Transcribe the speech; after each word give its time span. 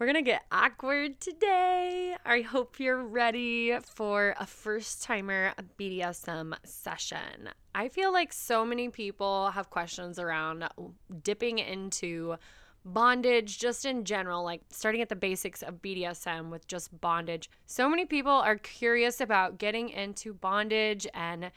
We're 0.00 0.06
gonna 0.06 0.22
get 0.22 0.46
awkward 0.50 1.20
today. 1.20 2.16
I 2.24 2.40
hope 2.40 2.80
you're 2.80 3.04
ready 3.04 3.76
for 3.84 4.34
a 4.40 4.46
first 4.46 5.02
timer 5.02 5.52
BDSM 5.78 6.54
session. 6.64 7.50
I 7.74 7.90
feel 7.90 8.10
like 8.10 8.32
so 8.32 8.64
many 8.64 8.88
people 8.88 9.50
have 9.50 9.68
questions 9.68 10.18
around 10.18 10.66
dipping 11.22 11.58
into 11.58 12.36
bondage 12.82 13.58
just 13.58 13.84
in 13.84 14.06
general, 14.06 14.42
like 14.42 14.62
starting 14.70 15.02
at 15.02 15.10
the 15.10 15.16
basics 15.16 15.60
of 15.60 15.82
BDSM 15.82 16.48
with 16.48 16.66
just 16.66 16.98
bondage. 17.02 17.50
So 17.66 17.86
many 17.86 18.06
people 18.06 18.32
are 18.32 18.56
curious 18.56 19.20
about 19.20 19.58
getting 19.58 19.90
into 19.90 20.32
bondage 20.32 21.06
and 21.12 21.50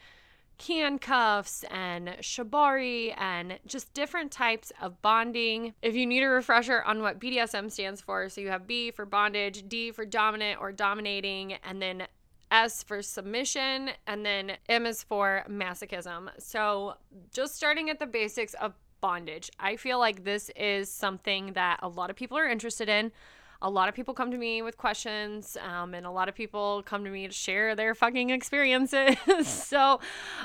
handcuffs 0.62 1.64
and 1.70 2.08
shibari 2.20 3.14
and 3.18 3.58
just 3.66 3.92
different 3.94 4.30
types 4.30 4.72
of 4.80 5.00
bonding. 5.02 5.74
If 5.82 5.94
you 5.94 6.06
need 6.06 6.22
a 6.22 6.28
refresher 6.28 6.82
on 6.82 7.02
what 7.02 7.18
BDSM 7.18 7.70
stands 7.70 8.00
for, 8.00 8.28
so 8.28 8.40
you 8.40 8.48
have 8.48 8.66
B 8.66 8.90
for 8.90 9.04
bondage, 9.06 9.68
D 9.68 9.90
for 9.90 10.04
dominant 10.04 10.60
or 10.60 10.72
dominating, 10.72 11.54
and 11.64 11.80
then 11.80 12.06
S 12.50 12.82
for 12.82 13.02
submission, 13.02 13.90
and 14.06 14.24
then 14.24 14.52
M 14.68 14.86
is 14.86 15.02
for 15.02 15.44
masochism. 15.48 16.28
So, 16.38 16.94
just 17.32 17.56
starting 17.56 17.90
at 17.90 17.98
the 17.98 18.06
basics 18.06 18.54
of 18.54 18.74
bondage, 19.00 19.50
I 19.58 19.76
feel 19.76 19.98
like 19.98 20.24
this 20.24 20.50
is 20.54 20.88
something 20.88 21.54
that 21.54 21.80
a 21.82 21.88
lot 21.88 22.10
of 22.10 22.16
people 22.16 22.38
are 22.38 22.48
interested 22.48 22.88
in 22.88 23.12
a 23.62 23.70
lot 23.70 23.88
of 23.88 23.94
people 23.94 24.14
come 24.14 24.30
to 24.30 24.36
me 24.36 24.62
with 24.62 24.76
questions, 24.76 25.56
um, 25.62 25.94
and 25.94 26.06
a 26.06 26.10
lot 26.10 26.28
of 26.28 26.34
people 26.34 26.82
come 26.84 27.04
to 27.04 27.10
me 27.10 27.26
to 27.26 27.32
share 27.32 27.74
their 27.74 27.94
fucking 27.94 28.30
experiences. 28.30 29.16
so, 29.46 30.00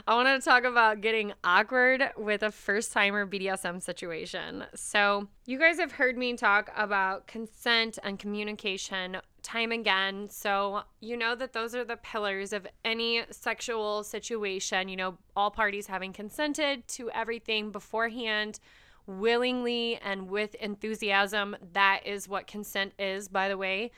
I 0.08 0.16
want 0.16 0.28
to 0.28 0.48
talk 0.48 0.64
about 0.64 1.02
getting 1.02 1.34
awkward 1.44 2.12
with 2.18 2.44
a 2.44 2.52
first 2.52 2.92
timer 2.92 3.26
BDSM 3.26 3.82
situation. 3.82 4.66
So, 4.76 5.28
you 5.46 5.60
guys 5.60 5.80
have 5.80 5.94
heard 5.94 6.18
me 6.18 6.36
talk 6.36 6.72
about 6.76 7.28
consent 7.28 8.00
and 8.04 8.20
communication 8.20 9.18
time 9.42 9.72
again. 9.72 10.30
So, 10.30 10.84
you 11.00 11.18
know 11.18 11.36
that 11.36 11.54
those 11.54 11.74
are 11.76 11.84
the 11.84 11.98
pillars 11.98 12.54
of 12.54 12.68
any 12.86 13.24
sexual 13.32 14.04
situation. 14.04 14.90
You 14.90 14.98
know, 14.98 15.18
all 15.36 15.52
parties 15.52 15.88
having 15.88 16.14
consented 16.14 16.88
to 16.90 17.10
everything 17.12 17.72
beforehand 17.72 18.60
willingly 19.10 19.98
and 20.04 20.30
with 20.30 20.56
enthusiasm. 20.56 21.58
That 21.74 22.02
is 22.06 22.28
what 22.28 22.48
consent 22.48 22.94
is, 22.98 23.28
by 23.28 23.50
the 23.50 23.58
way. 23.58 23.92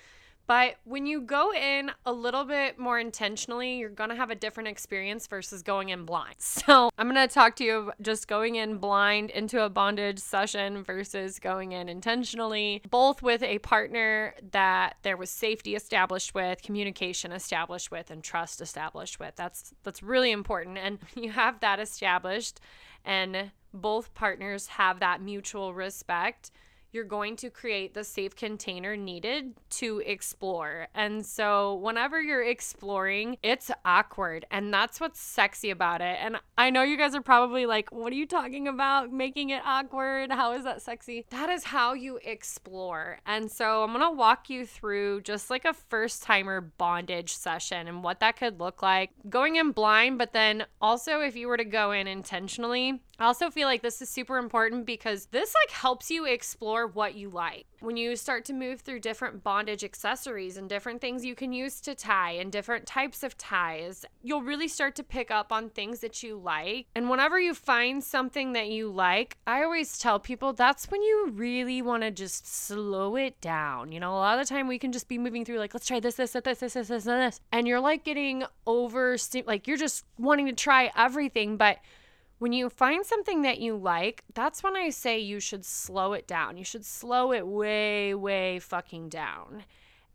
But 0.48 0.76
when 0.84 1.06
you 1.06 1.22
go 1.22 1.54
in 1.54 1.92
a 2.06 2.12
little 2.12 2.44
bit 2.44 2.78
more 2.78 3.00
intentionally, 3.00 3.78
you're 3.78 3.90
going 3.90 4.10
to 4.10 4.18
have 4.18 4.32
a 4.32 4.36
different 4.36 4.68
experience 4.68 5.26
versus 5.28 5.62
going 5.62 5.90
in 5.90 6.04
blind. 6.04 6.36
So, 6.62 6.90
I'm 6.98 7.10
going 7.12 7.28
to 7.28 7.34
talk 7.34 7.56
to 7.56 7.64
you 7.64 7.76
of 7.78 7.92
just 8.02 8.28
going 8.28 8.56
in 8.56 8.78
blind 8.78 9.30
into 9.30 9.64
a 9.64 9.70
bondage 9.70 10.20
session 10.20 10.84
versus 10.84 11.40
going 11.40 11.72
in 11.72 11.90
intentionally, 11.90 12.82
both 12.90 13.22
with 13.22 13.42
a 13.42 13.60
partner 13.60 14.36
that 14.52 14.98
there 15.02 15.18
was 15.18 15.30
safety 15.30 15.76
established 15.76 16.36
with, 16.36 16.62
communication 16.62 17.32
established 17.32 17.90
with, 17.90 18.12
and 18.12 18.24
trust 18.24 18.62
established 18.62 19.20
with. 19.20 19.36
That's 19.36 19.74
that's 19.84 20.04
really 20.04 20.32
important 20.32 20.78
and 20.78 21.00
you 21.16 21.32
have 21.32 21.62
that 21.62 21.80
established 21.80 22.60
and 23.06 23.52
both 23.74 24.14
partners 24.14 24.68
have 24.68 25.00
that 25.00 25.22
mutual 25.22 25.74
respect, 25.74 26.52
you're 26.92 27.04
going 27.06 27.36
to 27.38 27.50
create 27.50 27.94
the 27.94 28.04
safe 28.04 28.36
container 28.36 28.98
needed 28.98 29.54
to 29.70 30.00
explore. 30.06 30.88
And 30.94 31.26
so, 31.26 31.76
whenever 31.76 32.22
you're 32.22 32.44
exploring, 32.44 33.38
it's 33.42 33.72
awkward. 33.86 34.46
And 34.52 34.74
that's 34.74 35.00
what's 35.00 35.20
sexy 35.20 35.70
about 35.70 36.02
it. 36.02 36.18
And 36.22 36.38
I 36.58 36.70
know 36.70 36.84
you 36.84 36.98
guys 36.98 37.16
are 37.16 37.22
probably 37.22 37.66
like, 37.66 37.92
what 37.92 38.12
are 38.12 38.18
you 38.18 38.26
talking 38.26 38.68
about? 38.68 39.12
Making 39.12 39.50
it 39.52 39.62
awkward? 39.66 40.32
How 40.32 40.54
is 40.54 40.64
that 40.66 40.82
sexy? 40.82 41.26
That 41.30 41.50
is 41.50 41.64
how 41.64 41.94
you 41.94 42.20
explore. 42.24 43.20
And 43.26 43.50
so, 43.50 43.84
I'm 43.84 43.94
going 43.94 44.06
to 44.06 44.12
walk 44.12 44.50
you 44.50 44.66
through 44.66 45.22
just 45.22 45.50
like 45.50 45.66
a 45.66 45.74
first 45.74 46.24
timer 46.24 46.62
bondage 46.62 47.34
session 47.34 47.88
and 47.88 48.04
what 48.04 48.20
that 48.20 48.38
could 48.38 48.60
look 48.60 48.82
like. 48.82 49.12
Going 49.30 49.56
in 49.56 49.72
blind, 49.72 50.18
but 50.18 50.34
then 50.34 50.66
also 50.82 51.22
if 51.22 51.36
you 51.36 51.48
were 51.48 51.58
to 51.58 51.66
go 51.66 51.92
in 51.92 52.08
intentionally, 52.08 53.02
I 53.22 53.26
also 53.26 53.52
feel 53.52 53.68
like 53.68 53.84
this 53.84 54.02
is 54.02 54.10
super 54.10 54.40
important 54.40 54.88
because 54.88 55.28
this 55.28 55.54
like 55.54 55.70
helps 55.70 56.10
you 56.10 56.26
explore 56.26 56.88
what 56.88 57.14
you 57.14 57.30
like. 57.30 57.68
When 57.80 57.96
you 57.96 58.16
start 58.16 58.46
to 58.46 58.54
move 58.54 58.82
through 58.82 59.02
different 59.02 59.44
bondage 59.44 59.84
accessories 59.84 60.58
and 60.58 60.68
different 60.68 61.02
things 61.02 61.24
you 61.24 61.36
can 61.36 61.54
use 61.54 61.82
to 61.82 61.94
tie 61.94 62.32
and 62.32 62.52
different 62.52 62.88
types 62.88 63.22
of 63.22 63.38
ties, 63.38 64.06
you'll 64.24 64.42
really 64.42 64.68
start 64.68 64.96
to 64.96 65.04
pick 65.04 65.30
up 65.30 65.52
on 65.52 65.70
things 65.70 66.00
that 66.00 66.24
you 66.24 66.36
like. 66.36 66.88
And 66.96 67.12
whenever 67.12 67.40
you 67.40 67.54
find 67.54 68.04
something 68.04 68.54
that 68.54 68.70
you 68.70 68.90
like, 68.90 69.38
I 69.46 69.62
always 69.62 70.00
tell 70.00 70.20
people 70.20 70.54
that's 70.54 70.90
when 70.90 71.04
you 71.04 71.30
really 71.32 71.84
want 71.84 72.02
to 72.02 72.10
just 72.10 72.48
slow 72.48 73.18
it 73.18 73.40
down. 73.40 73.92
You 73.92 74.00
know, 74.00 74.14
a 74.14 74.18
lot 74.18 74.40
of 74.40 74.48
the 74.48 74.52
time 74.52 74.68
we 74.68 74.80
can 74.80 74.92
just 74.92 75.08
be 75.08 75.20
moving 75.20 75.46
through 75.46 75.60
like 75.60 75.76
let's 75.76 75.86
try 75.86 76.00
this 76.00 76.16
this 76.16 76.32
this 76.32 76.48
this 76.48 76.58
this 76.58 76.74
this 76.74 76.88
this, 76.88 77.04
this. 77.04 77.40
and 77.52 77.68
you're 77.68 77.80
like 77.80 78.04
getting 78.04 78.46
over 78.66 79.16
like 79.46 79.68
you're 79.68 79.78
just 79.78 80.06
wanting 80.18 80.48
to 80.48 80.54
try 80.54 80.92
everything, 80.96 81.56
but 81.56 81.78
when 82.42 82.54
you 82.54 82.72
find 82.72 83.06
something 83.06 83.44
that 83.44 83.60
you 83.60 83.78
like, 83.78 84.24
that's 84.34 84.64
when 84.64 84.76
I 84.76 84.90
say 84.90 85.20
you 85.20 85.40
should 85.40 85.64
slow 85.64 86.14
it 86.14 86.26
down. 86.26 86.58
You 86.58 86.64
should 86.64 86.84
slow 86.84 87.32
it 87.34 87.46
way, 87.46 88.16
way 88.16 88.58
fucking 88.58 89.10
down 89.10 89.64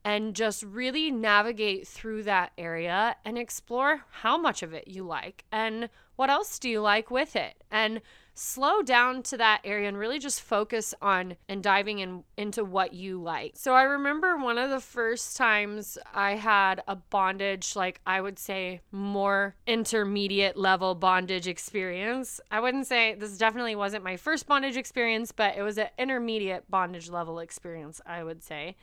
and 0.05 0.35
just 0.35 0.65
really 0.65 1.13
navigate 1.13 1.87
through 1.87 2.25
that 2.25 2.51
area 2.59 3.15
and 3.25 3.39
explore 3.39 4.01
how 4.11 4.37
much 4.37 4.65
of 4.65 4.75
it 4.75 4.89
you 4.89 5.05
like 5.05 5.45
and 5.53 5.89
what 6.17 6.29
else 6.29 6.59
do 6.59 6.69
you 6.69 6.81
like 6.81 7.13
with 7.13 7.37
it. 7.37 7.63
And 7.71 8.01
slow 8.37 8.83
down 8.83 9.23
to 9.25 9.37
that 9.39 9.63
area 9.65 9.89
and 9.89 9.99
really 9.99 10.19
just 10.19 10.43
focus 10.43 10.95
on 11.01 11.37
and 11.49 11.63
diving 11.63 11.99
in 11.99 12.23
into 12.37 12.65
what 12.65 12.93
you 12.93 13.21
like. 13.21 13.53
So 13.57 13.75
I 13.75 13.83
remember 13.83 14.37
one 14.37 14.59
of 14.59 14.71
the 14.71 14.81
first 14.81 15.37
times 15.37 15.97
I 16.15 16.33
had 16.33 16.83
a 16.87 16.97
bondage 16.97 17.75
like 17.75 18.01
I 18.07 18.21
would 18.21 18.39
say 18.39 18.83
more 18.93 19.57
intermediate 19.67 20.57
level 20.57 20.95
bondage 20.95 21.49
experience. 21.49 22.41
I 22.51 22.61
wouldn't 22.61 22.87
say 22.87 23.15
this 23.15 23.39
definitely 23.39 23.75
wasn't 23.75 24.05
my 24.05 24.17
first 24.17 24.47
bondage 24.47 24.77
experience, 24.77 25.33
but 25.33 25.57
it 25.57 25.63
was 25.63 25.79
an 25.79 25.89
intermediate 25.99 26.71
bondage 26.71 27.09
level 27.09 27.39
experience, 27.39 28.01
I 28.07 28.23
would 28.23 28.43
say. 28.43 28.77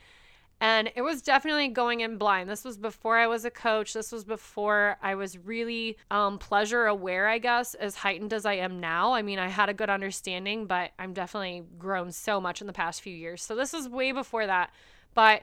And 0.60 0.90
it 0.94 1.02
was 1.02 1.20
definitely 1.20 1.68
going 1.68 2.00
in 2.00 2.16
blind. 2.16 2.48
This 2.48 2.64
was 2.64 2.78
before 2.78 3.18
I 3.18 3.26
was 3.26 3.44
a 3.44 3.50
coach. 3.50 3.92
This 3.92 4.12
was 4.12 4.24
before 4.24 4.96
I 5.02 5.14
was 5.14 5.36
really 5.36 5.98
um, 6.10 6.38
pleasure 6.38 6.86
aware, 6.86 7.28
I 7.28 7.38
guess, 7.38 7.74
as 7.74 7.96
heightened 7.96 8.32
as 8.32 8.46
I 8.46 8.54
am 8.54 8.80
now. 8.80 9.12
I 9.12 9.22
mean, 9.22 9.38
I 9.38 9.48
had 9.48 9.68
a 9.68 9.74
good 9.74 9.90
understanding, 9.90 10.66
but 10.66 10.92
I'm 10.98 11.12
definitely 11.12 11.64
grown 11.78 12.12
so 12.12 12.40
much 12.40 12.60
in 12.60 12.66
the 12.66 12.72
past 12.72 13.02
few 13.02 13.14
years. 13.14 13.42
So 13.42 13.54
this 13.54 13.72
was 13.72 13.88
way 13.88 14.12
before 14.12 14.46
that. 14.46 14.70
But 15.12 15.42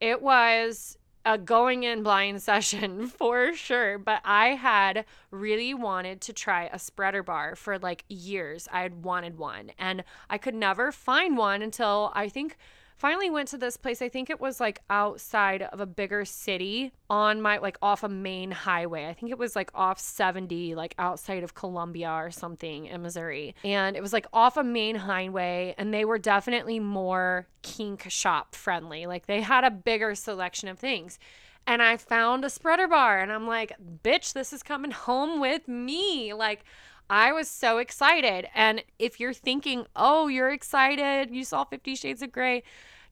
it 0.00 0.22
was 0.22 0.96
a 1.24 1.38
going 1.38 1.84
in 1.84 2.02
blind 2.02 2.42
session 2.50 3.06
for 3.06 3.54
sure. 3.54 3.98
But 3.98 4.20
I 4.24 4.48
had 4.48 5.04
really 5.30 5.74
wanted 5.74 6.20
to 6.22 6.32
try 6.32 6.68
a 6.72 6.78
spreader 6.78 7.22
bar 7.22 7.56
for 7.56 7.78
like 7.78 8.04
years. 8.08 8.68
I 8.72 8.82
had 8.82 9.04
wanted 9.04 9.38
one, 9.38 9.72
and 9.78 10.04
I 10.30 10.38
could 10.38 10.54
never 10.54 10.92
find 10.92 11.36
one 11.36 11.62
until 11.62 12.12
I 12.14 12.28
think 12.28 12.56
finally 13.02 13.30
went 13.30 13.48
to 13.48 13.58
this 13.58 13.76
place. 13.76 14.00
I 14.00 14.08
think 14.08 14.30
it 14.30 14.40
was 14.40 14.60
like 14.60 14.80
outside 14.88 15.62
of 15.62 15.80
a 15.80 15.86
bigger 15.86 16.24
city 16.24 16.92
on 17.10 17.42
my 17.42 17.58
like 17.58 17.76
off 17.82 18.04
a 18.04 18.08
main 18.08 18.52
highway. 18.52 19.08
I 19.08 19.12
think 19.12 19.32
it 19.32 19.38
was 19.38 19.56
like 19.56 19.72
off 19.74 19.98
70, 19.98 20.76
like 20.76 20.94
outside 20.98 21.42
of 21.42 21.54
Columbia 21.54 22.12
or 22.12 22.30
something 22.30 22.86
in 22.86 23.02
Missouri. 23.02 23.56
And 23.64 23.96
it 23.96 24.02
was 24.02 24.12
like 24.12 24.26
off 24.32 24.56
a 24.56 24.62
main 24.62 24.94
highway, 24.94 25.74
and 25.78 25.92
they 25.92 26.04
were 26.04 26.18
definitely 26.18 26.78
more 26.78 27.48
kink 27.62 28.06
shop 28.08 28.54
friendly. 28.54 29.06
Like 29.06 29.26
they 29.26 29.40
had 29.40 29.64
a 29.64 29.70
bigger 29.72 30.14
selection 30.14 30.68
of 30.68 30.78
things. 30.78 31.18
and 31.66 31.82
I 31.82 31.96
found 31.96 32.44
a 32.44 32.50
spreader 32.50 32.88
bar 32.88 33.20
and 33.20 33.32
I'm 33.32 33.46
like, 33.46 33.72
bitch, 34.02 34.32
this 34.32 34.52
is 34.52 34.62
coming 34.62 34.90
home 34.90 35.40
with 35.40 35.68
me. 35.68 36.34
Like, 36.34 36.64
I 37.10 37.32
was 37.32 37.48
so 37.48 37.78
excited. 37.78 38.48
And 38.54 38.82
if 38.98 39.20
you're 39.20 39.34
thinking, 39.34 39.86
oh, 39.94 40.28
you're 40.28 40.50
excited, 40.50 41.30
you 41.30 41.44
saw 41.44 41.64
Fifty 41.64 41.94
Shades 41.94 42.22
of 42.22 42.32
Grey. 42.32 42.62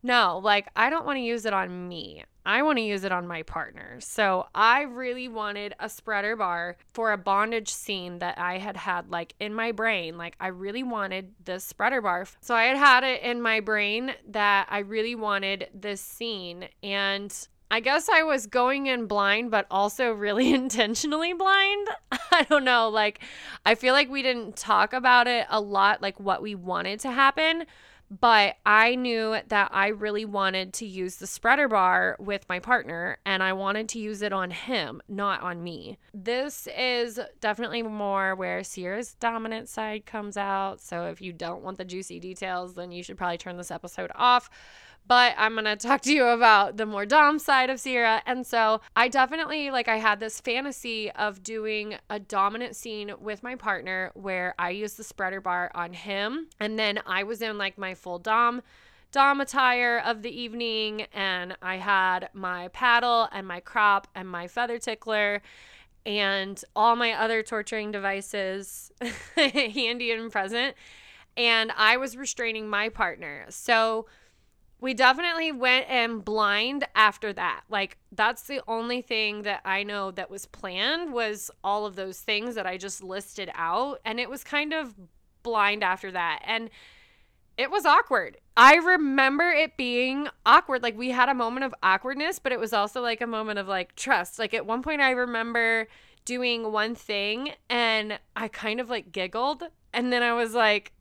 No, 0.03 0.41
like, 0.43 0.69
I 0.77 0.91
don't 0.91 1.07
want 1.07 1.17
to 1.17 1.23
use 1.23 1.45
it 1.45 1.53
on 1.53 1.89
me. 1.89 2.25
I 2.45 2.63
want 2.63 2.79
to 2.79 2.83
use 2.83 3.05
it 3.05 3.13
on 3.13 3.27
my 3.27 3.43
partner. 3.43 3.99
So 4.01 4.47
I 4.55 4.83
really 4.83 5.29
wanted 5.29 5.75
a 5.79 5.89
spreader 5.89 6.37
bar 6.37 6.77
for 6.95 7.13
a 7.13 7.19
bondage 7.19 7.69
scene 7.69 8.19
that 8.21 8.39
I 8.39 8.59
had 8.59 8.79
had 8.79 9.11
like 9.11 9.35
in 9.39 9.55
my 9.55 9.73
brain. 9.73 10.17
Like 10.17 10.37
I 10.41 10.49
really 10.49 10.83
wanted 10.83 11.35
this 11.45 11.65
spreader 11.65 12.01
bar. 12.01 12.27
So 12.41 12.55
I 12.55 12.65
had 12.65 12.79
had 12.79 13.05
it 13.05 13.23
in 13.23 13.43
my 13.43 13.61
brain 13.61 14.15
that 14.29 14.69
I 14.71 14.79
really 14.79 15.15
wanted 15.15 15.69
this 15.75 16.01
scene. 16.01 16.69
And 16.83 17.33
I 17.71 17.81
guess 17.81 18.09
I 18.09 18.23
was 18.23 18.47
going 18.47 18.87
in 18.87 19.07
blind, 19.07 19.51
but 19.51 19.67
also 19.71 20.13
really 20.13 20.53
intentionally 20.55 21.35
blind. 21.35 21.89
I 22.33 22.45
don't 22.49 22.65
know. 22.65 22.89
Like, 22.89 23.21
I 23.67 23.75
feel 23.75 23.93
like 23.93 24.11
we 24.11 24.23
didn't 24.23 24.57
talk 24.57 24.93
about 24.93 25.29
it 25.29 25.47
a 25.51 25.61
lot, 25.61 26.01
like 26.01 26.19
what 26.19 26.43
we 26.43 26.55
wanted 26.55 27.01
to 27.01 27.11
happen. 27.13 27.67
But 28.11 28.57
I 28.67 28.97
knew 28.97 29.37
that 29.49 29.71
I 29.73 29.89
really 29.89 30.25
wanted 30.25 30.73
to 30.75 30.87
use 30.87 31.17
the 31.17 31.29
spreader 31.29 31.69
bar 31.69 32.17
with 32.19 32.45
my 32.49 32.59
partner 32.59 33.19
and 33.25 33.41
I 33.41 33.53
wanted 33.53 33.89
to 33.91 34.01
use 34.01 34.21
it 34.21 34.33
on 34.33 34.51
him, 34.51 35.01
not 35.09 35.43
on 35.43 35.63
me. 35.63 35.99
This 36.13 36.67
is 36.77 37.21
definitely 37.41 37.83
more 37.83 38.35
where 38.35 38.65
Sierra's 38.65 39.15
dominant 39.15 39.69
side 39.69 40.07
comes 40.07 40.37
out. 40.37 40.81
So 40.81 41.05
if 41.05 41.21
you 41.21 41.33
don't 41.33 41.63
want 41.63 41.79
the 41.79 41.85
juicy 41.85 42.19
details, 42.19 42.75
then 42.75 42.91
you 42.91 43.05
should 43.05 43.17
probably 43.17 43.39
turn 43.39 43.57
this 43.57 43.71
episode 43.71 44.11
off 44.17 44.51
but 45.07 45.35
I'm 45.37 45.55
going 45.55 45.65
to 45.65 45.77
talk 45.77 46.03
to 46.03 46.13
you 46.13 46.27
about 46.27 46.77
the 46.77 46.87
more 46.87 47.05
dom 47.05 47.39
side 47.39 47.71
of 47.71 47.81
Sierra. 47.81 48.23
And 48.27 48.47
so 48.47 48.81
I 48.95 49.09
definitely 49.09 49.71
like 49.71 49.89
I 49.89 49.97
had 49.97 50.21
this 50.21 50.41
fantasy 50.41 51.11
of 51.13 51.43
doing 51.43 51.97
a 52.09 52.19
dominant 52.19 52.77
scene 52.77 53.13
with 53.21 53.43
my 53.43 53.57
partner 53.57 54.13
where 54.15 54.55
I 54.59 54.71
used 54.71 54.97
the 54.97 55.05
spreader 55.05 55.41
bar 55.41 55.71
on 55.75 55.93
him 55.93 56.49
and 56.61 56.79
then 56.79 57.01
I 57.07 57.25
was 57.25 57.43
in 57.43 57.59
like 57.59 57.77
my 57.77 57.95
full 57.95 58.19
dom 58.19 58.63
dom 59.13 59.41
attire 59.41 60.01
of 60.05 60.23
the 60.23 60.31
evening 60.31 61.07
and 61.13 61.57
I 61.61 61.77
had 61.79 62.29
my 62.33 62.69
paddle 62.69 63.29
and 63.33 63.47
my 63.47 63.59
crop 63.59 64.07
and 64.15 64.29
my 64.29 64.47
feather 64.47 64.79
tickler 64.79 65.43
and 66.07 66.63
all 66.77 66.95
my 66.95 67.13
other 67.13 67.43
torturing 67.43 67.91
devices 67.91 68.93
handy 69.35 70.13
and 70.13 70.31
present 70.31 70.77
and 71.37 71.73
I 71.77 71.97
was 71.97 72.17
restraining 72.17 72.69
my 72.69 72.89
partner. 72.89 73.47
So 73.49 74.07
we 74.81 74.95
definitely 74.95 75.53
went 75.53 75.89
in 75.89 76.21
blind 76.21 76.87
after 76.95 77.33
that. 77.35 77.63
Like 77.69 77.99
that's 78.13 78.43
the 78.45 78.63
only 78.67 79.03
thing 79.03 79.43
that 79.43 79.61
I 79.65 79.83
know 79.83 80.11
that 80.13 80.31
was 80.31 80.47
planned 80.47 81.13
was 81.13 81.51
all 81.63 81.87
of 81.87 81.97
those 81.97 82.21
things 82.21 82.55
that 82.55 82.67
I 82.67 82.77
just 82.77 83.03
listed 83.03 83.51
out 83.55 84.01
and 84.05 84.19
it 84.19 84.31
was 84.31 84.43
kind 84.43 84.73
of 84.73 84.95
blind 85.43 85.85
after 85.85 86.11
that. 86.13 86.43
And 86.45 86.71
it 87.59 87.71
was 87.71 87.85
awkward. 87.85 88.39
I 88.57 88.77
remember 88.77 89.51
it 89.51 89.77
being 89.77 90.29
awkward. 90.47 90.83
Like 90.83 90.97
we 90.97 91.11
had 91.11 91.29
a 91.29 91.35
moment 91.35 91.65
of 91.65 91.75
awkwardness, 91.83 92.39
but 92.39 92.53
it 92.53 92.61
was 92.61 92.73
also 92.73 93.03
like 93.03 93.21
a 93.21 93.27
moment 93.27 93.59
of 93.59 93.69
like 93.69 93.95
trust. 93.97 94.39
Like 94.39 94.55
at 94.55 94.65
one 94.65 94.83
point 94.83 95.03
I 95.03 95.11
remember 95.11 95.89
doing 96.25 96.73
one 96.73 96.95
thing 96.95 97.53
and 97.69 98.19
I 98.35 98.49
kind 98.49 98.81
of 98.81 98.89
like 98.89 99.13
giggled 99.13 99.63
and 99.93 100.13
then 100.13 100.23
I 100.23 100.33
was 100.33 100.55
like 100.55 100.93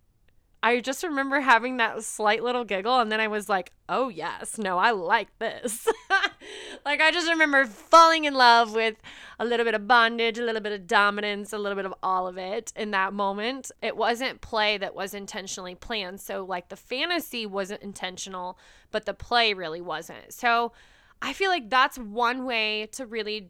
I 0.61 0.81
just 0.81 1.03
remember 1.03 1.39
having 1.39 1.77
that 1.77 2.03
slight 2.03 2.43
little 2.43 2.65
giggle, 2.65 2.99
and 2.99 3.09
then 3.09 3.21
I 3.21 3.29
was 3.29 3.47
like, 3.47 3.71
oh, 3.87 4.09
yes, 4.09 4.57
no, 4.57 4.77
I 4.77 4.91
like 4.91 5.29
this. 5.39 5.87
like, 6.85 6.99
I 6.99 7.11
just 7.11 7.29
remember 7.29 7.65
falling 7.65 8.25
in 8.25 8.33
love 8.33 8.73
with 8.73 8.97
a 9.39 9.45
little 9.45 9.65
bit 9.65 9.73
of 9.73 9.87
bondage, 9.87 10.37
a 10.37 10.43
little 10.43 10.61
bit 10.61 10.73
of 10.73 10.85
dominance, 10.85 11.53
a 11.53 11.57
little 11.57 11.77
bit 11.77 11.85
of 11.85 11.93
all 12.03 12.27
of 12.27 12.37
it 12.37 12.73
in 12.75 12.91
that 12.91 13.13
moment. 13.13 13.71
It 13.81 13.95
wasn't 13.95 14.41
play 14.41 14.77
that 14.77 14.93
was 14.93 15.13
intentionally 15.13 15.75
planned. 15.75 16.19
So, 16.19 16.43
like, 16.43 16.67
the 16.67 16.75
fantasy 16.75 17.45
wasn't 17.45 17.81
intentional, 17.81 18.57
but 18.91 19.05
the 19.05 19.13
play 19.13 19.53
really 19.53 19.81
wasn't. 19.81 20.33
So, 20.33 20.73
I 21.21 21.31
feel 21.31 21.49
like 21.49 21.69
that's 21.69 21.97
one 21.97 22.45
way 22.45 22.87
to 22.93 23.05
really 23.05 23.49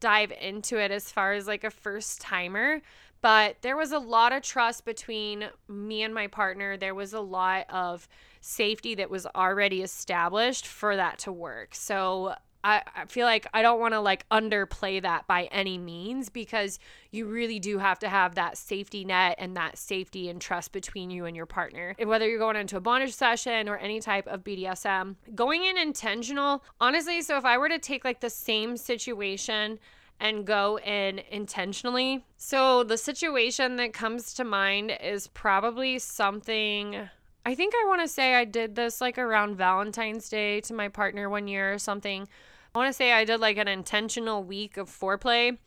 dive 0.00 0.32
into 0.40 0.78
it 0.78 0.90
as 0.90 1.10
far 1.10 1.32
as 1.32 1.46
like 1.46 1.64
a 1.64 1.70
first 1.70 2.20
timer 2.20 2.82
but 3.26 3.56
there 3.60 3.76
was 3.76 3.90
a 3.90 3.98
lot 3.98 4.32
of 4.32 4.40
trust 4.40 4.84
between 4.84 5.48
me 5.66 6.04
and 6.04 6.14
my 6.14 6.28
partner. 6.28 6.76
There 6.76 6.94
was 6.94 7.12
a 7.12 7.18
lot 7.18 7.66
of 7.68 8.06
safety 8.40 8.94
that 8.94 9.10
was 9.10 9.26
already 9.34 9.82
established 9.82 10.64
for 10.64 10.94
that 10.94 11.18
to 11.18 11.32
work. 11.32 11.74
So 11.74 12.36
I, 12.62 12.82
I 12.94 13.06
feel 13.06 13.26
like 13.26 13.48
I 13.52 13.62
don't 13.62 13.80
want 13.80 13.94
to 13.94 14.00
like 14.00 14.28
underplay 14.28 15.02
that 15.02 15.26
by 15.26 15.46
any 15.50 15.76
means 15.76 16.28
because 16.28 16.78
you 17.10 17.26
really 17.26 17.58
do 17.58 17.78
have 17.78 17.98
to 17.98 18.08
have 18.08 18.36
that 18.36 18.56
safety 18.56 19.04
net 19.04 19.34
and 19.38 19.56
that 19.56 19.76
safety 19.76 20.28
and 20.28 20.40
trust 20.40 20.70
between 20.70 21.10
you 21.10 21.24
and 21.24 21.34
your 21.34 21.46
partner. 21.46 21.96
And 21.98 22.08
whether 22.08 22.28
you're 22.28 22.38
going 22.38 22.54
into 22.54 22.76
a 22.76 22.80
bondage 22.80 23.14
session 23.14 23.68
or 23.68 23.76
any 23.76 23.98
type 23.98 24.28
of 24.28 24.44
BDSM, 24.44 25.16
going 25.34 25.64
in 25.64 25.76
intentional, 25.76 26.62
honestly, 26.80 27.22
so 27.22 27.36
if 27.36 27.44
I 27.44 27.58
were 27.58 27.70
to 27.70 27.80
take 27.80 28.04
like 28.04 28.20
the 28.20 28.30
same 28.30 28.76
situation 28.76 29.80
and 30.20 30.46
go 30.46 30.78
in 30.78 31.20
intentionally. 31.30 32.24
So, 32.36 32.82
the 32.82 32.98
situation 32.98 33.76
that 33.76 33.92
comes 33.92 34.32
to 34.34 34.44
mind 34.44 34.96
is 35.02 35.28
probably 35.28 35.98
something. 35.98 37.08
I 37.44 37.54
think 37.54 37.74
I 37.74 37.84
want 37.86 38.02
to 38.02 38.08
say 38.08 38.34
I 38.34 38.44
did 38.44 38.74
this 38.74 39.00
like 39.00 39.18
around 39.18 39.56
Valentine's 39.56 40.28
Day 40.28 40.60
to 40.62 40.74
my 40.74 40.88
partner 40.88 41.28
one 41.28 41.48
year 41.48 41.72
or 41.72 41.78
something. 41.78 42.26
I 42.74 42.78
want 42.78 42.88
to 42.88 42.92
say 42.92 43.12
I 43.12 43.24
did 43.24 43.40
like 43.40 43.56
an 43.56 43.68
intentional 43.68 44.42
week 44.42 44.76
of 44.76 44.88
foreplay 44.88 45.58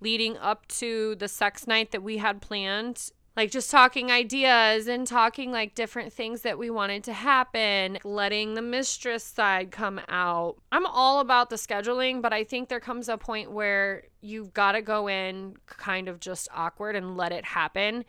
leading 0.00 0.36
up 0.38 0.66
to 0.68 1.14
the 1.16 1.28
sex 1.28 1.66
night 1.66 1.90
that 1.92 2.02
we 2.02 2.18
had 2.18 2.40
planned 2.40 3.10
like 3.38 3.52
just 3.52 3.70
talking 3.70 4.10
ideas 4.10 4.88
and 4.88 5.06
talking 5.06 5.52
like 5.52 5.76
different 5.76 6.12
things 6.12 6.42
that 6.42 6.58
we 6.58 6.70
wanted 6.70 7.04
to 7.04 7.12
happen, 7.12 7.96
letting 8.02 8.54
the 8.54 8.62
mistress 8.62 9.22
side 9.22 9.70
come 9.70 10.00
out. 10.08 10.56
I'm 10.72 10.84
all 10.86 11.20
about 11.20 11.48
the 11.48 11.54
scheduling, 11.54 12.20
but 12.20 12.32
I 12.32 12.42
think 12.42 12.68
there 12.68 12.80
comes 12.80 13.08
a 13.08 13.16
point 13.16 13.52
where 13.52 14.02
you've 14.22 14.52
got 14.52 14.72
to 14.72 14.82
go 14.82 15.08
in 15.08 15.54
kind 15.66 16.08
of 16.08 16.18
just 16.18 16.48
awkward 16.52 16.96
and 16.96 17.16
let 17.16 17.30
it 17.30 17.44
happen 17.44 18.04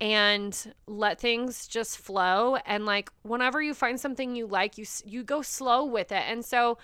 and 0.00 0.74
let 0.88 1.20
things 1.20 1.68
just 1.68 1.98
flow 1.98 2.56
and 2.66 2.84
like 2.84 3.08
whenever 3.22 3.62
you 3.62 3.74
find 3.74 4.00
something 4.00 4.34
you 4.34 4.48
like 4.48 4.78
you 4.78 4.84
you 5.04 5.22
go 5.22 5.42
slow 5.42 5.84
with 5.84 6.10
it. 6.10 6.24
And 6.26 6.44
so 6.44 6.76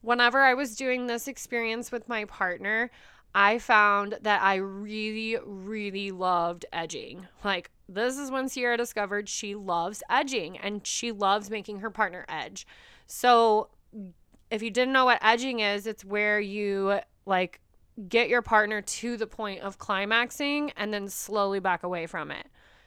whenever 0.00 0.40
I 0.40 0.54
was 0.54 0.74
doing 0.74 1.06
this 1.06 1.28
experience 1.28 1.92
with 1.92 2.08
my 2.08 2.24
partner, 2.24 2.90
I 3.34 3.58
found 3.58 4.18
that 4.22 4.42
I 4.42 4.56
really, 4.56 5.36
really 5.44 6.12
loved 6.12 6.66
edging. 6.72 7.26
Like, 7.42 7.70
this 7.88 8.16
is 8.16 8.30
when 8.30 8.48
Sierra 8.48 8.76
discovered 8.76 9.28
she 9.28 9.54
loves 9.54 10.02
edging 10.08 10.56
and 10.58 10.86
she 10.86 11.10
loves 11.10 11.50
making 11.50 11.80
her 11.80 11.90
partner 11.90 12.24
edge. 12.28 12.66
So, 13.06 13.68
if 14.50 14.62
you 14.62 14.70
didn't 14.70 14.92
know 14.92 15.06
what 15.06 15.18
edging 15.20 15.60
is, 15.60 15.86
it's 15.86 16.04
where 16.04 16.38
you 16.38 17.00
like 17.26 17.60
get 18.08 18.28
your 18.28 18.42
partner 18.42 18.80
to 18.82 19.16
the 19.16 19.26
point 19.26 19.60
of 19.60 19.78
climaxing 19.78 20.72
and 20.76 20.92
then 20.92 21.08
slowly 21.08 21.60
back 21.60 21.82
away 21.82 22.06
from 22.06 22.30
it. 22.30 22.46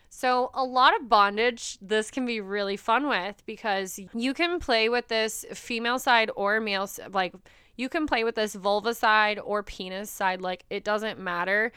So, 0.10 0.52
a 0.54 0.64
lot 0.64 0.96
of 0.96 1.10
bondage, 1.10 1.78
this 1.82 2.10
can 2.10 2.26
be 2.26 2.40
really 2.40 2.78
fun 2.78 3.10
with 3.10 3.46
because 3.46 4.00
you 4.14 4.34
can 4.34 4.60
play 4.60 4.88
with 4.88 5.10
this 5.10 5.46
female 5.54 6.00
side 6.00 6.32
or 6.38 6.62
male, 6.62 6.90
like 7.12 7.36
you 7.78 7.88
can 7.90 8.08
play 8.08 8.24
with 8.24 8.36
this 8.36 8.56
vulva 8.56 8.94
side 8.94 9.40
or 9.40 9.64
penis 9.64 10.10
side, 10.10 10.42
like 10.42 10.66
it 10.70 10.84
doesn't 10.84 11.20
matter. 11.20 11.72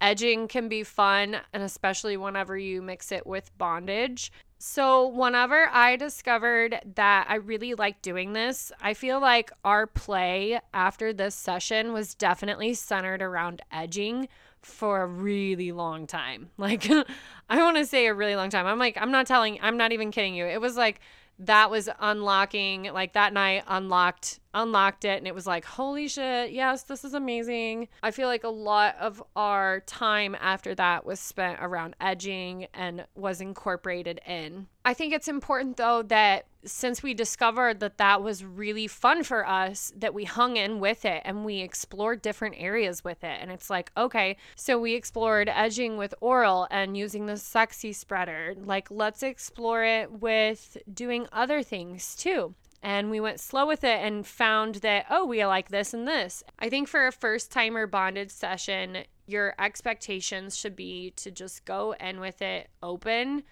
Edging 0.00 0.48
can 0.48 0.68
be 0.68 0.82
fun, 0.82 1.36
and 1.52 1.62
especially 1.62 2.16
whenever 2.16 2.58
you 2.58 2.82
mix 2.82 3.12
it 3.12 3.24
with 3.24 3.56
bondage. 3.56 4.32
So, 4.58 5.06
whenever 5.06 5.68
I 5.72 5.96
discovered 5.96 6.80
that 6.96 7.26
I 7.28 7.36
really 7.36 7.74
like 7.74 8.02
doing 8.02 8.32
this, 8.32 8.72
I 8.80 8.94
feel 8.94 9.20
like 9.20 9.52
our 9.64 9.86
play 9.86 10.60
after 10.74 11.12
this 11.12 11.36
session 11.36 11.92
was 11.92 12.14
definitely 12.14 12.74
centered 12.74 13.22
around 13.22 13.60
edging 13.70 14.28
for 14.60 15.02
a 15.02 15.06
really 15.06 15.72
long 15.72 16.06
time. 16.06 16.50
Like, 16.58 16.88
I 16.88 17.62
want 17.62 17.76
to 17.76 17.86
say 17.86 18.06
a 18.06 18.14
really 18.14 18.36
long 18.36 18.50
time. 18.50 18.66
I'm 18.66 18.78
like, 18.78 18.96
I'm 19.00 19.10
not 19.10 19.26
telling, 19.26 19.58
I'm 19.62 19.76
not 19.76 19.92
even 19.92 20.10
kidding 20.10 20.34
you. 20.34 20.46
It 20.46 20.60
was 20.60 20.76
like 20.76 21.00
that 21.40 21.70
was 21.70 21.88
unlocking 22.00 22.84
like 22.92 23.14
that 23.14 23.32
night 23.32 23.64
unlocked 23.66 24.38
unlocked 24.54 25.04
it 25.04 25.18
and 25.18 25.26
it 25.26 25.34
was 25.34 25.46
like 25.46 25.64
holy 25.64 26.08
shit 26.08 26.52
yes 26.52 26.82
this 26.82 27.04
is 27.04 27.14
amazing. 27.14 27.88
I 28.02 28.10
feel 28.10 28.28
like 28.28 28.44
a 28.44 28.48
lot 28.48 28.96
of 29.00 29.22
our 29.36 29.80
time 29.80 30.36
after 30.40 30.74
that 30.74 31.04
was 31.04 31.20
spent 31.20 31.58
around 31.60 31.96
edging 32.00 32.66
and 32.74 33.06
was 33.14 33.40
incorporated 33.40 34.20
in. 34.26 34.66
I 34.84 34.94
think 34.94 35.12
it's 35.12 35.28
important 35.28 35.76
though 35.76 36.02
that 36.02 36.46
since 36.64 37.02
we 37.02 37.12
discovered 37.14 37.80
that 37.80 37.98
that 37.98 38.22
was 38.22 38.44
really 38.44 38.86
fun 38.86 39.24
for 39.24 39.46
us 39.48 39.92
that 39.96 40.14
we 40.14 40.24
hung 40.24 40.56
in 40.56 40.78
with 40.78 41.04
it 41.04 41.22
and 41.24 41.44
we 41.44 41.60
explored 41.60 42.22
different 42.22 42.54
areas 42.58 43.02
with 43.02 43.24
it. 43.24 43.38
And 43.40 43.50
it's 43.50 43.70
like 43.70 43.90
okay 43.96 44.36
so 44.56 44.78
we 44.78 44.94
explored 44.94 45.48
edging 45.48 45.96
with 45.96 46.14
oral 46.20 46.68
and 46.70 46.96
using 46.96 47.26
the 47.26 47.36
sexy 47.36 47.92
spreader. 47.92 48.54
Like 48.56 48.90
let's 48.90 49.22
explore 49.22 49.84
it 49.84 50.12
with 50.20 50.76
doing 50.92 51.26
other 51.32 51.62
things 51.62 52.14
too 52.14 52.54
and 52.82 53.10
we 53.10 53.20
went 53.20 53.40
slow 53.40 53.66
with 53.66 53.84
it 53.84 54.00
and 54.04 54.26
found 54.26 54.76
that, 54.76 55.06
oh, 55.08 55.24
we 55.24 55.44
like 55.46 55.68
this 55.68 55.94
and 55.94 56.06
this. 56.06 56.42
I 56.58 56.68
think 56.68 56.88
for 56.88 57.06
a 57.06 57.12
first 57.12 57.50
timer 57.50 57.86
bondage 57.86 58.30
session, 58.30 59.04
your 59.26 59.54
expectations 59.58 60.56
should 60.56 60.74
be 60.74 61.12
to 61.16 61.30
just 61.30 61.64
go 61.64 61.94
in 62.00 62.20
with 62.20 62.42
it 62.42 62.68
open 62.82 63.44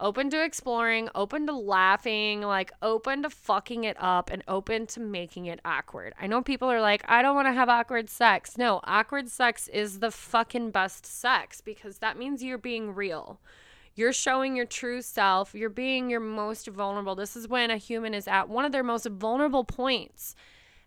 open 0.00 0.30
to 0.30 0.42
exploring, 0.42 1.08
open 1.14 1.46
to 1.46 1.52
laughing, 1.52 2.40
like 2.40 2.72
open 2.82 3.22
to 3.22 3.30
fucking 3.30 3.84
it 3.84 3.96
up 4.00 4.30
and 4.30 4.42
open 4.48 4.86
to 4.86 5.00
making 5.00 5.46
it 5.46 5.60
awkward. 5.64 6.14
I 6.18 6.26
know 6.26 6.42
people 6.42 6.70
are 6.70 6.80
like, 6.80 7.04
I 7.06 7.22
don't 7.22 7.34
want 7.36 7.48
to 7.48 7.52
have 7.52 7.68
awkward 7.68 8.08
sex. 8.08 8.56
No, 8.56 8.80
awkward 8.84 9.28
sex 9.28 9.68
is 9.68 9.98
the 9.98 10.10
fucking 10.10 10.70
best 10.70 11.06
sex 11.06 11.60
because 11.60 11.98
that 11.98 12.18
means 12.18 12.42
you're 12.42 12.58
being 12.58 12.94
real. 12.94 13.40
You're 14.00 14.14
showing 14.14 14.56
your 14.56 14.64
true 14.64 15.02
self. 15.02 15.54
You're 15.54 15.68
being 15.68 16.08
your 16.08 16.20
most 16.20 16.66
vulnerable. 16.68 17.14
This 17.14 17.36
is 17.36 17.48
when 17.48 17.70
a 17.70 17.76
human 17.76 18.14
is 18.14 18.26
at 18.26 18.48
one 18.48 18.64
of 18.64 18.72
their 18.72 18.82
most 18.82 19.06
vulnerable 19.06 19.62
points. 19.62 20.34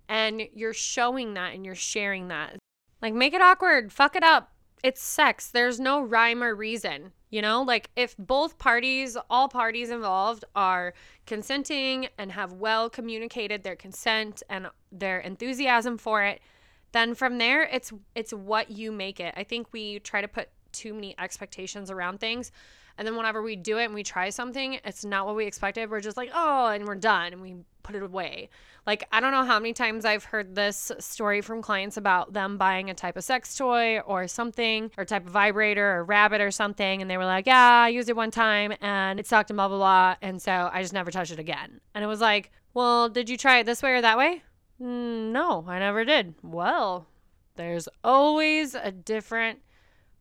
And 0.10 0.41
you're 0.51 0.74
showing 0.74 1.36
that 1.36 1.53
and 1.53 1.63
you're 1.63 1.75
sharing 1.75 2.29
that. 2.29 2.58
Like, 3.03 3.13
make 3.13 3.36
it 3.36 3.41
awkward. 3.41 3.93
Fuck 3.93 4.15
it 4.15 4.24
up. 4.24 4.51
It's 4.82 5.00
sex. 5.00 5.51
There's 5.51 5.79
no 5.79 6.01
rhyme 6.01 6.41
or 6.41 6.55
reason. 6.55 7.12
You 7.29 7.43
know, 7.43 7.62
like 7.62 7.91
if 7.96 8.17
both 8.17 8.58
parties, 8.58 9.15
all 9.29 9.48
parties 9.48 9.91
involved 9.91 10.43
are 10.55 10.96
consenting 11.27 12.08
and 12.17 12.32
have 12.32 12.53
well 12.53 12.89
communicated 12.89 13.63
their 13.63 13.75
consent 13.75 14.41
and 14.50 14.72
their 14.91 15.20
enthusiasm 15.20 16.00
for 16.00 16.24
it, 16.24 16.41
then 16.93 17.13
from 17.13 17.38
there 17.38 17.62
it's 17.62 17.93
it's 18.15 18.34
what 18.34 18.72
you 18.72 18.91
make 18.91 19.20
it. 19.20 19.36
I 19.38 19.43
think 19.43 19.67
we 19.72 20.00
try 20.00 20.22
to 20.22 20.27
put 20.27 20.50
too 20.74 20.94
many 20.94 21.15
expectations 21.18 21.89
around 21.89 22.20
things. 22.20 22.51
And 22.98 23.08
then 23.08 23.15
whenever 23.15 23.42
we 23.42 23.56
do 23.56 23.80
it 23.80 23.86
and 23.86 23.94
we 23.94 24.03
try 24.03 24.30
something, 24.30 24.80
it's 24.86 25.03
not 25.03 25.25
what 25.25 25.36
we 25.36 25.46
expected. 25.46 25.89
We're 25.89 26.00
just 26.00 26.18
like, 26.18 26.30
"Oh, 26.34 26.68
and 26.68 26.86
we're 26.86 26.96
done." 26.96 27.34
And 27.34 27.42
we 27.42 27.56
put 27.82 27.96
it 27.96 28.03
away. 28.03 28.50
Like, 28.86 29.08
I 29.12 29.20
don't 29.20 29.32
know 29.32 29.44
how 29.46 29.60
many 29.60 29.74
times 29.74 30.06
I've 30.06 30.25
heard 30.25 30.56
this 30.56 30.92
story 31.00 31.42
from 31.42 31.62
clients 31.62 31.98
about 31.98 32.34
them 32.34 32.58
buying 32.58 32.89
a 32.89 32.94
type 32.94 33.18
of 33.18 33.24
sex 33.24 33.56
toy 33.56 34.00
or 34.00 34.27
something, 34.27 34.92
or 34.98 35.06
type 35.06 35.25
of 35.25 35.32
vibrator 35.32 35.98
or 35.98 36.03
rabbit 36.03 36.42
or 36.42 36.51
something. 36.51 37.01
And 37.01 37.10
they 37.10 37.18
were 37.18 37.25
like, 37.25 37.46
yeah, 37.46 37.84
I 37.86 37.89
used 37.89 38.10
it 38.10 38.15
one 38.15 38.32
time 38.32 38.74
and 38.82 39.20
it 39.20 39.27
sucked 39.27 39.50
and 39.50 39.58
blah, 39.58 39.68
blah, 39.68 39.77
blah. 39.77 40.15
And 40.22 40.42
so 40.42 40.70
I 40.72 40.82
just 40.82 40.94
never 40.94 41.12
touched 41.12 41.32
it 41.32 41.39
again. 41.39 41.82
And 41.94 42.03
it 42.03 42.08
was 42.08 42.22
like, 42.22 42.51
well, 42.74 43.10
did 43.10 43.30
you 43.30 43.38
try 43.38 43.60
it 43.60 43.65
this 43.65 43.84
way 43.84 43.94
or 43.94 44.01
that 44.01 44.18
way? 44.18 44.44
Mm, 44.82 45.32
no, 45.32 45.65
I 45.68 45.80
never 45.80 46.03
did. 46.03 46.36
Well, 46.42 47.08
there's 47.56 47.88
always 48.03 48.75
a 48.75 48.92
different 48.92 49.60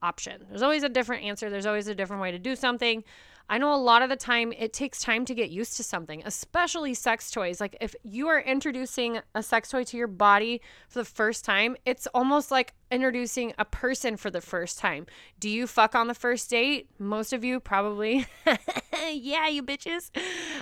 option. 0.02 0.44
There's 0.48 0.62
always 0.62 0.82
a 0.82 0.88
different 0.88 1.24
answer. 1.24 1.50
There's 1.50 1.66
always 1.66 1.88
a 1.88 1.94
different 1.94 2.22
way 2.22 2.30
to 2.30 2.38
do 2.38 2.56
something. 2.56 3.04
I 3.48 3.58
know 3.58 3.74
a 3.74 3.76
lot 3.76 4.02
of 4.02 4.08
the 4.08 4.16
time 4.16 4.52
it 4.52 4.72
takes 4.72 5.00
time 5.00 5.24
to 5.26 5.34
get 5.34 5.50
used 5.50 5.76
to 5.76 5.82
something, 5.82 6.22
especially 6.24 6.94
sex 6.94 7.30
toys. 7.30 7.60
Like 7.60 7.76
if 7.80 7.94
you 8.02 8.28
are 8.28 8.40
introducing 8.40 9.20
a 9.34 9.42
sex 9.42 9.68
toy 9.68 9.84
to 9.84 9.96
your 9.96 10.06
body 10.06 10.62
for 10.88 11.00
the 11.00 11.04
first 11.04 11.44
time, 11.44 11.76
it's 11.84 12.06
almost 12.14 12.50
like 12.50 12.74
introducing 12.92 13.52
a 13.58 13.64
person 13.64 14.16
for 14.16 14.30
the 14.30 14.40
first 14.40 14.78
time. 14.78 15.06
Do 15.40 15.48
you 15.48 15.66
fuck 15.66 15.94
on 15.94 16.08
the 16.08 16.14
first 16.14 16.50
date? 16.50 16.88
Most 16.98 17.32
of 17.32 17.44
you 17.44 17.58
probably. 17.58 18.26
yeah, 19.10 19.48
you 19.48 19.62
bitches. 19.62 20.10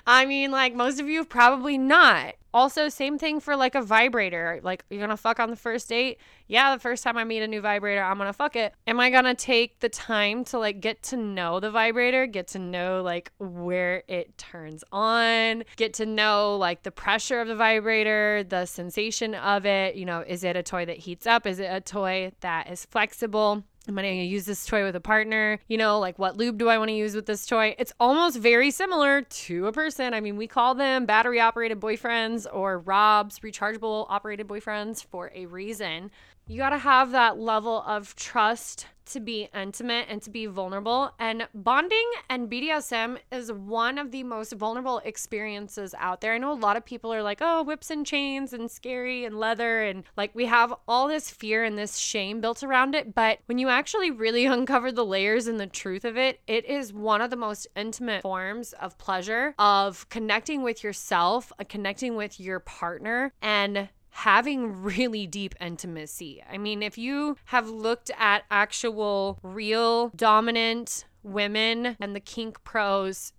I 0.07 0.27
mean, 0.27 0.51
like 0.51 0.75
most 0.75 1.01
of 1.01 1.09
you 1.09 1.25
probably 1.25 1.77
not. 1.77 2.35
Also, 2.53 2.89
same 2.89 3.17
thing 3.17 3.39
for 3.39 3.55
like 3.55 3.77
a 3.77 3.83
vibrator. 3.83 4.61
Like, 4.63 4.85
you're 4.91 5.01
gonna 5.01 5.17
fuck 5.17 5.39
on 5.39 5.51
the 5.51 5.57
first 5.57 5.89
date? 5.89 6.19
Yeah, 6.49 6.75
the 6.75 6.81
first 6.81 7.05
time 7.05 7.17
I 7.17 7.23
meet 7.23 7.43
a 7.43 7.47
new 7.47 7.61
vibrator, 7.61 8.03
I'm 8.03 8.19
gonna 8.19 8.33
fuck 8.33 8.57
it. 8.57 8.75
Am 8.89 8.99
I 8.99 9.11
gonna 9.11 9.37
take 9.37 9.79
the 9.79 9.89
time 9.89 10.45
to 10.47 10.59
like 10.59 10.81
get 10.81 11.01
to 11.05 11.17
know 11.17 11.61
the 11.61 11.71
vibrator, 11.71 12.27
get 12.27 12.49
to 12.49 12.59
know 12.59 13.03
like 13.03 13.31
where 13.39 14.03
it 14.09 14.37
turns 14.37 14.83
on, 14.91 15.63
get 15.77 15.95
to 15.95 16.07
know 16.07 16.57
like 16.57 16.83
the 16.83 16.91
pressure 16.91 17.41
of 17.41 17.47
the 17.47 17.55
vibrator, 17.55 18.43
the 18.43 18.67
sensation 18.67 19.37
of 19.37 19.65
it? 19.65 19.95
You 19.95 20.05
know, 20.05 20.25
is 20.27 20.43
it 20.43 20.57
a 20.57 20.63
toy 20.63 20.85
that 20.87 20.99
heats 20.99 21.29
up? 21.29 21.47
Is 21.47 21.61
it 21.61 21.71
a 21.71 21.81
toy 21.81 22.20
that 22.41 22.71
is 22.71 22.85
flexible? 22.85 23.65
Am 23.89 23.99
I 23.99 24.03
going 24.03 24.19
to 24.19 24.25
use 24.25 24.45
this 24.45 24.67
toy 24.67 24.85
with 24.85 24.95
a 24.95 25.00
partner? 25.00 25.59
You 25.67 25.79
know, 25.79 25.99
like 25.99 26.19
what 26.19 26.37
lube 26.37 26.59
do 26.59 26.69
I 26.69 26.79
want 26.79 26.91
to 26.91 26.95
use 26.95 27.15
with 27.15 27.27
this 27.27 27.47
toy? 27.47 27.75
It's 27.79 27.93
almost 27.99 28.39
very 28.39 28.71
similar 28.71 29.23
to 29.23 29.67
a 29.67 29.73
person. 29.73 30.12
I 30.12 30.21
mean, 30.21 30.37
we 30.37 30.47
call 30.47 30.75
them 30.75 31.07
battery 31.07 31.41
operated 31.41 31.81
boyfriends 31.81 32.47
or 32.53 32.79
ROBs 32.79 33.39
rechargeable 33.41 34.07
operated 34.09 34.47
boyfriends 34.47 35.05
for 35.05 35.33
a 35.35 35.47
reason. 35.47 36.11
You 36.47 36.59
got 36.59 36.71
to 36.71 36.79
have 36.79 37.12
that 37.12 37.39
level 37.39 37.83
of 37.87 38.15
trust 38.17 38.87
to 39.11 39.21
be 39.21 39.49
intimate 39.55 40.07
and 40.09 40.23
to 40.23 40.31
be 40.31 40.47
vulnerable. 40.47 41.12
And 41.19 41.49
bonding 41.55 42.11
and 42.29 42.50
BDSM 42.50 43.19
is 43.31 43.52
one 43.52 43.99
of 43.99 44.11
the 44.11 44.23
most 44.23 44.52
vulnerable 44.52 45.00
experiences 45.05 45.95
out 45.99 46.21
there. 46.21 46.35
I 46.35 46.38
know 46.38 46.52
a 46.52 46.55
lot 46.55 46.76
of 46.76 46.85
people 46.85 47.12
are 47.12 47.23
like, 47.23 47.38
oh, 47.40 47.62
whips 47.62 47.90
and 47.90 48.07
chains 48.07 48.52
and 48.52 48.71
scary 48.71 49.25
and 49.25 49.38
leather. 49.38 49.83
And 49.83 50.05
like 50.17 50.35
we 50.35 50.47
have 50.47 50.75
all 50.88 51.09
this 51.09 51.31
fear 51.31 51.64
and 51.64 51.76
this 51.76 51.97
shame 51.97 52.40
built 52.40 52.62
around 52.62 52.95
it. 52.95 53.14
But 53.14 53.40
when 53.47 53.59
you 53.59 53.69
actually 53.69 54.11
really 54.11 54.47
uncover 54.61 54.93
the 54.93 55.05
layers 55.05 55.47
and 55.47 55.61
the 55.61 55.67
truth 55.67 56.05
of 56.05 56.17
it, 56.17 56.40
it 56.47 56.64
is 56.64 56.93
one 56.93 57.21
of 57.21 57.31
the 57.31 57.37
most 57.37 57.67
intimate 57.76 58.23
forms 58.23 58.73
of 58.75 58.99
pleasure, 58.99 59.55
of 59.59 60.09
connecting 60.09 60.62
with 60.62 60.85
yourself, 60.85 61.52
uh, 61.59 61.64
connecting 61.69 62.17
with 62.17 62.40
your 62.40 62.61
partner, 62.61 63.33
and 63.43 63.88
having 64.11 64.83
really 64.83 65.26
deep 65.26 65.55
intimacy. 65.61 66.43
I 66.50 66.59
mean, 66.59 66.83
if 66.83 66.99
you 66.99 67.37
have 67.47 67.69
looked 67.69 68.11
at 68.19 68.45
actual 68.50 69.38
real 69.43 70.11
dominant 70.11 71.05
women 71.23 71.97
and 72.00 72.14
the 72.14 72.21
kink 72.21 72.62
pros 72.64 73.33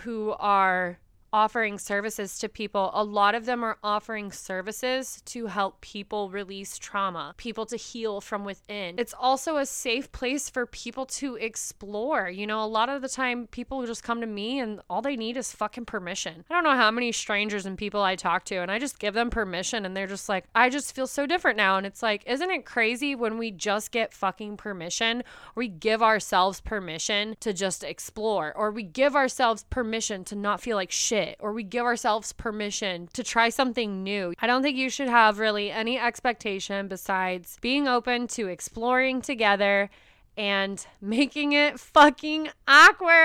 who 0.00 0.34
are 0.38 0.98
offering 1.36 1.76
services 1.78 2.38
to 2.38 2.48
people, 2.48 2.90
a 2.94 3.04
lot 3.04 3.34
of 3.34 3.44
them 3.44 3.62
are 3.62 3.76
offering 3.84 4.32
services 4.32 5.20
to 5.26 5.48
help 5.48 5.78
people 5.82 6.30
release 6.30 6.78
trauma, 6.78 7.34
people 7.36 7.66
to 7.66 7.76
heal 7.76 8.22
from 8.22 8.42
within. 8.42 8.94
It's 8.96 9.12
also 9.12 9.58
a 9.58 9.66
safe 9.66 10.10
place 10.12 10.48
for 10.48 10.64
people 10.64 11.04
to 11.04 11.34
explore. 11.34 12.30
You 12.30 12.46
know, 12.46 12.64
a 12.64 12.66
lot 12.66 12.88
of 12.88 13.02
the 13.02 13.08
time 13.10 13.48
people 13.48 13.84
just 13.84 14.02
come 14.02 14.22
to 14.22 14.26
me 14.26 14.60
and 14.60 14.80
all 14.88 15.02
they 15.02 15.14
need 15.14 15.36
is 15.36 15.52
fucking 15.52 15.84
permission. 15.84 16.42
I 16.48 16.54
don't 16.54 16.64
know 16.64 16.70
how 16.70 16.90
many 16.90 17.12
strangers 17.12 17.66
and 17.66 17.76
people 17.76 18.00
I 18.00 18.16
talk 18.16 18.46
to, 18.46 18.56
and 18.56 18.70
I 18.70 18.78
just 18.78 18.98
give 18.98 19.12
them 19.12 19.28
permission 19.28 19.84
and 19.84 19.94
they're 19.94 20.06
just 20.06 20.30
like, 20.30 20.46
I 20.54 20.70
just 20.70 20.94
feel 20.94 21.06
so 21.06 21.26
different 21.26 21.58
now. 21.58 21.76
And 21.76 21.86
it's 21.86 22.02
like, 22.02 22.22
isn't 22.26 22.50
it 22.50 22.64
crazy 22.64 23.14
when 23.14 23.36
we 23.36 23.50
just 23.50 23.90
get 23.90 24.14
fucking 24.14 24.56
permission? 24.56 25.22
We 25.54 25.68
give 25.68 26.02
ourselves 26.02 26.62
permission 26.62 27.36
to 27.40 27.52
just 27.52 27.84
explore, 27.84 28.54
or 28.56 28.70
we 28.70 28.84
give 28.84 29.14
ourselves 29.14 29.64
permission 29.64 30.24
to 30.24 30.34
not 30.34 30.62
feel 30.62 30.78
like 30.78 30.90
shit 30.90 31.25
it 31.26 31.36
or 31.40 31.52
we 31.52 31.62
give 31.62 31.84
ourselves 31.84 32.32
permission 32.32 33.08
to 33.12 33.22
try 33.22 33.48
something 33.48 34.02
new. 34.02 34.32
I 34.40 34.46
don't 34.46 34.62
think 34.62 34.76
you 34.76 34.90
should 34.90 35.08
have 35.08 35.38
really 35.38 35.70
any 35.70 35.98
expectation 35.98 36.88
besides 36.88 37.58
being 37.60 37.88
open 37.88 38.26
to 38.28 38.46
exploring 38.48 39.20
together 39.20 39.90
and 40.36 40.86
making 41.00 41.52
it 41.52 41.80
fucking 41.80 42.48
awkward. 42.68 43.16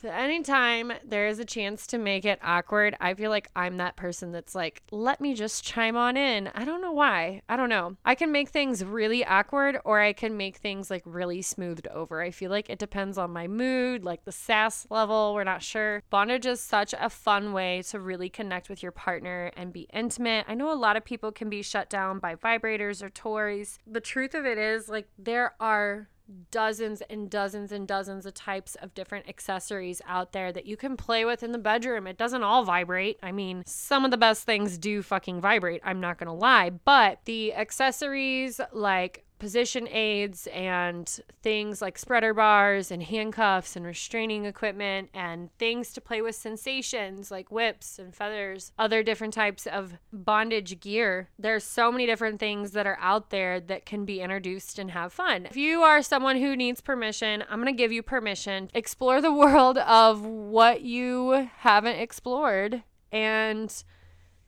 So 0.00 0.08
anytime 0.08 0.92
there 1.04 1.26
is 1.26 1.38
a 1.38 1.44
chance 1.44 1.86
to 1.88 1.98
make 1.98 2.24
it 2.24 2.38
awkward, 2.42 2.96
I 3.00 3.14
feel 3.14 3.30
like 3.30 3.50
I'm 3.56 3.78
that 3.78 3.96
person 3.96 4.32
that's 4.32 4.54
like, 4.54 4.82
let 4.90 5.20
me 5.20 5.34
just 5.34 5.64
chime 5.64 5.96
on 5.96 6.16
in. 6.16 6.48
I 6.54 6.64
don't 6.64 6.80
know 6.80 6.92
why. 6.92 7.42
I 7.48 7.56
don't 7.56 7.68
know. 7.68 7.96
I 8.04 8.14
can 8.14 8.32
make 8.32 8.50
things 8.50 8.84
really 8.84 9.24
awkward 9.24 9.78
or 9.84 10.00
I 10.00 10.12
can 10.12 10.36
make 10.36 10.56
things 10.58 10.90
like 10.90 11.02
really 11.04 11.42
smoothed 11.42 11.88
over. 11.88 12.22
I 12.22 12.30
feel 12.30 12.50
like 12.50 12.70
it 12.70 12.78
depends 12.78 13.18
on 13.18 13.32
my 13.32 13.48
mood, 13.48 14.04
like 14.04 14.24
the 14.24 14.32
sass 14.32 14.86
level. 14.90 15.34
We're 15.34 15.44
not 15.44 15.62
sure. 15.62 16.02
Bondage 16.10 16.46
is 16.46 16.60
such 16.60 16.94
a 16.98 17.10
fun 17.10 17.52
way 17.52 17.82
to 17.88 17.98
really 17.98 18.28
connect 18.28 18.68
with 18.68 18.82
your 18.82 18.92
partner 18.92 19.50
and 19.56 19.72
be 19.72 19.88
intimate. 19.92 20.44
I 20.48 20.54
know 20.54 20.72
a 20.72 20.74
lot 20.74 20.96
of 20.96 21.04
people 21.04 21.32
can 21.32 21.50
be 21.50 21.62
shut 21.62 21.90
down 21.90 22.18
by 22.18 22.34
vibrators 22.34 23.02
or 23.02 23.10
toys. 23.10 23.78
The 23.86 24.00
truth 24.00 24.34
of 24.34 24.46
it 24.46 24.58
is, 24.58 24.88
like, 24.88 25.08
there 25.18 25.39
there 25.40 25.54
are 25.58 26.06
dozens 26.50 27.00
and 27.08 27.30
dozens 27.30 27.72
and 27.72 27.88
dozens 27.88 28.26
of 28.26 28.34
types 28.34 28.74
of 28.82 28.92
different 28.92 29.26
accessories 29.26 30.02
out 30.06 30.32
there 30.32 30.52
that 30.52 30.66
you 30.66 30.76
can 30.76 30.94
play 30.94 31.24
with 31.24 31.42
in 31.42 31.50
the 31.52 31.58
bedroom. 31.58 32.06
It 32.06 32.18
doesn't 32.18 32.42
all 32.42 32.62
vibrate. 32.62 33.18
I 33.22 33.32
mean, 33.32 33.62
some 33.64 34.04
of 34.04 34.10
the 34.10 34.18
best 34.18 34.44
things 34.44 34.76
do 34.76 35.00
fucking 35.00 35.40
vibrate, 35.40 35.80
I'm 35.82 35.98
not 35.98 36.18
gonna 36.18 36.34
lie, 36.34 36.68
but 36.68 37.20
the 37.24 37.54
accessories 37.54 38.60
like 38.70 39.24
position 39.40 39.88
aids 39.88 40.46
and 40.48 41.20
things 41.42 41.82
like 41.82 41.98
spreader 41.98 42.32
bars 42.32 42.90
and 42.92 43.02
handcuffs 43.02 43.74
and 43.74 43.84
restraining 43.84 44.44
equipment 44.44 45.08
and 45.12 45.50
things 45.58 45.92
to 45.94 46.00
play 46.00 46.22
with 46.22 46.36
sensations 46.36 47.30
like 47.30 47.50
whips 47.50 47.98
and 47.98 48.14
feathers, 48.14 48.72
other 48.78 49.02
different 49.02 49.34
types 49.34 49.66
of 49.66 49.94
bondage 50.12 50.78
gear. 50.78 51.30
There's 51.38 51.64
so 51.64 51.90
many 51.90 52.06
different 52.06 52.38
things 52.38 52.72
that 52.72 52.86
are 52.86 52.98
out 53.00 53.30
there 53.30 53.58
that 53.58 53.86
can 53.86 54.04
be 54.04 54.20
introduced 54.20 54.78
and 54.78 54.92
have 54.92 55.12
fun. 55.12 55.46
If 55.46 55.56
you 55.56 55.82
are 55.82 56.02
someone 56.02 56.36
who 56.36 56.54
needs 56.54 56.80
permission, 56.80 57.42
I'm 57.50 57.60
going 57.60 57.74
to 57.74 57.76
give 57.76 57.90
you 57.90 58.02
permission. 58.02 58.70
Explore 58.74 59.20
the 59.20 59.32
world 59.40 59.78
of 59.78 60.24
what 60.24 60.82
you 60.82 61.48
haven't 61.56 61.96
explored 61.96 62.82
and 63.12 63.82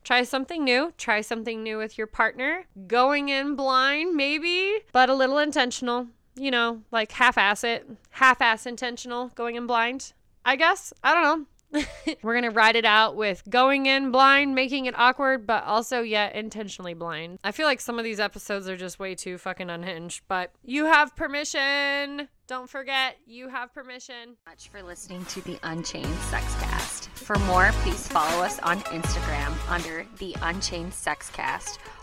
Try 0.05 0.25
something 0.25 0.65
new. 0.65 0.93
Try 0.99 1.21
something 1.21 1.63
new 1.63 1.79
with 1.79 1.97
your 1.97 2.07
partner. 2.07 2.65
Going 2.87 3.29
in 3.29 3.55
blind, 3.55 4.17
maybe, 4.17 4.81
but 4.93 5.09
a 5.09 5.15
little 5.15 5.39
intentional. 5.39 6.09
You 6.35 6.51
know, 6.51 6.83
like 6.91 7.13
half 7.13 7.37
ass 7.37 7.63
it, 7.63 7.89
half 8.11 8.41
ass 8.41 8.67
intentional 8.67 9.29
going 9.35 9.55
in 9.57 9.67
blind. 9.67 10.13
I 10.45 10.57
guess. 10.57 10.93
I 11.05 11.15
don't 11.15 11.23
know. 11.23 11.47
We're 12.23 12.35
going 12.35 12.45
to 12.45 12.51
ride 12.51 12.77
it 12.77 12.85
out 12.85 13.17
with 13.17 13.43
going 13.49 13.87
in 13.87 14.11
blind, 14.11 14.55
making 14.55 14.87
it 14.87 14.99
awkward, 14.99 15.47
but 15.47 15.65
also 15.65 16.03
yet 16.03 16.35
intentionally 16.35 16.95
blind. 16.95 17.39
I 17.43 17.53
feel 17.53 17.67
like 17.67 17.81
some 17.81 17.99
of 17.99 18.05
these 18.05 18.21
episodes 18.21 18.69
are 18.69 18.77
just 18.77 18.99
way 18.99 19.15
too 19.15 19.39
fucking 19.39 19.71
unhinged, 19.71 20.23
but 20.29 20.53
you 20.63 20.87
have 20.87 21.17
permission. 21.17 22.29
Don't 22.47 22.69
forget, 22.69 23.17
you 23.27 23.49
have 23.49 23.73
permission. 23.73 24.37
Much 24.47 24.69
for 24.69 24.83
listening 24.83 25.25
to 25.27 25.41
the 25.43 25.59
Unchained 25.63 26.15
Sexcast. 26.31 27.07
For 27.15 27.39
more, 27.41 27.71
please 27.77 28.07
follow 28.09 28.43
us 28.43 28.59
on 28.61 28.81
Instagram 28.81 29.55
under 29.71 30.07
the 30.19 30.37
Unchained 30.43 30.93
Sexcast 30.93 31.79